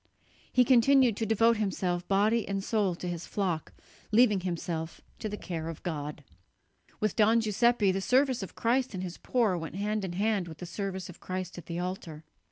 He 0.51 0.65
continued 0.65 1.15
to 1.17 1.27
devote 1.27 1.57
himself 1.57 2.07
body 2.07 2.47
and 2.47 2.63
soul 2.63 2.95
to 2.95 3.07
his 3.07 3.27
flock, 3.27 3.71
leaving 4.11 4.39
himself 4.39 5.01
to 5.19 5.29
the 5.29 5.37
care 5.37 5.69
of 5.69 5.83
God. 5.83 6.23
With 6.99 7.15
Don 7.15 7.39
Giuseppe 7.39 7.91
the 7.91 8.01
service 8.01 8.41
of 8.41 8.55
Christ 8.55 8.95
in 8.95 9.01
His 9.01 9.19
poor 9.19 9.55
went 9.57 9.75
hand 9.75 10.03
in 10.03 10.13
hand 10.13 10.47
with 10.47 10.57
the 10.57 10.65
service 10.65 11.07
of 11.07 11.19
Christ 11.19 11.59
at 11.59 11.67
the 11.67 11.77
altar. 11.77 12.23